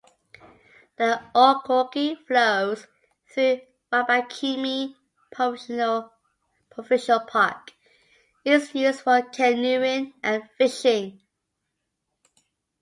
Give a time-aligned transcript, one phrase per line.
[0.97, 2.87] The Ogoki flows
[3.31, 3.61] through
[3.93, 4.95] Wabakimi
[5.31, 7.73] Provincial Park
[8.43, 11.21] and is used for canoeing and fishing.